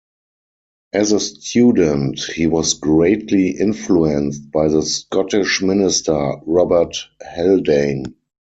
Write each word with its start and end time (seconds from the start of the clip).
As 0.93 1.11
a 1.11 1.19
student, 1.19 2.17
he 2.21 2.47
was 2.47 2.73
greatly 2.73 3.49
influenced 3.51 4.49
by 4.49 4.67
the 4.67 4.81
Scottish 4.81 5.61
minister 5.61 6.37
Robert 6.47 6.97
Haldane. 7.23 8.15